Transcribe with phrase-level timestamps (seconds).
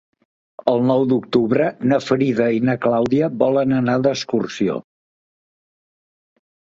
[0.71, 4.79] El nou d'octubre na Frida i na Clàudia volen anar d'excursió.